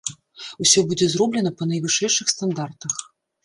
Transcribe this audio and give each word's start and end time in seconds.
Усё 0.65 0.83
будзе 0.93 1.11
зроблена 1.13 1.51
па 1.61 1.69
найвышэйшых 1.75 2.27
стандартах. 2.37 2.93